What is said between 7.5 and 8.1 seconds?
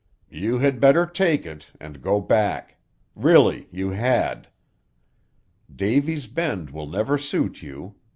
you.